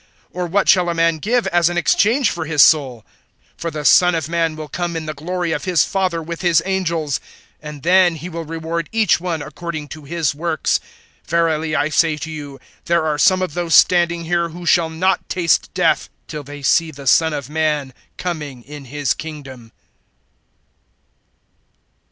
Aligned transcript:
Or 0.31 0.47
what 0.47 0.67
shall 0.67 0.89
a 0.89 0.95
man 0.95 1.19
give 1.19 1.45
as 1.45 1.69
an 1.69 1.77
exchange[16:26] 1.77 2.25
for 2.29 2.45
his 2.45 2.63
soul? 2.63 3.05
(27)For 3.59 3.71
the 3.71 3.85
Son 3.85 4.15
of 4.15 4.27
man 4.27 4.55
will 4.55 4.67
come 4.67 4.95
in 4.95 5.05
the 5.05 5.13
glory 5.13 5.51
of 5.51 5.65
his 5.65 5.83
Father, 5.83 6.23
with 6.23 6.41
his 6.41 6.59
angels; 6.65 7.19
and 7.61 7.83
then 7.83 8.15
he 8.15 8.27
will 8.27 8.43
reward 8.43 8.89
each 8.91 9.19
one 9.21 9.43
according 9.43 9.89
to 9.89 10.05
his 10.05 10.33
works. 10.33 10.79
(28)Verily 11.27 11.77
I 11.77 11.89
say 11.89 12.17
to 12.17 12.31
you, 12.31 12.59
there 12.85 13.05
are 13.05 13.19
some 13.19 13.43
of 13.43 13.53
those 13.53 13.75
standing 13.75 14.25
here, 14.25 14.49
who 14.49 14.65
shall 14.65 14.89
not 14.89 15.29
taste 15.29 15.71
death, 15.75 16.09
till 16.27 16.41
they 16.41 16.63
see 16.63 16.89
the 16.89 17.05
Son 17.05 17.31
of 17.31 17.47
man 17.47 17.93
coming 18.17 18.63
in 18.63 18.85
his 18.85 19.13
kingdom. 19.13 19.71